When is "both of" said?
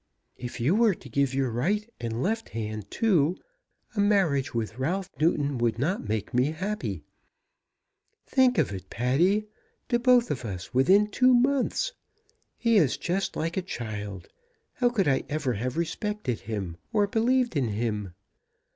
9.99-10.43